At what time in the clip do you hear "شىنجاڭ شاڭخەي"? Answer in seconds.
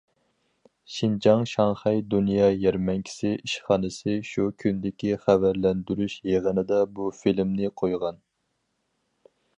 0.93-2.01